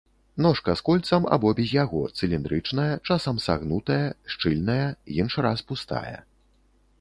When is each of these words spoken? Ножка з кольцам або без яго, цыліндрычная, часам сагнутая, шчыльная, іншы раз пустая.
Ножка 0.43 0.75
з 0.77 0.81
кольцам 0.87 1.27
або 1.35 1.51
без 1.59 1.73
яго, 1.81 2.01
цыліндрычная, 2.19 2.87
часам 3.09 3.43
сагнутая, 3.45 3.99
шчыльная, 4.37 4.87
іншы 5.19 5.39
раз 5.49 5.65
пустая. 5.71 6.17